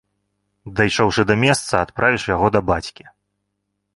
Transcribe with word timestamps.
Дайшоўшы 0.79 1.25
да 1.33 1.35
месца, 1.43 1.73
адправіш 1.85 2.25
яго 2.35 2.47
да 2.57 2.61
бацькі. 2.69 3.03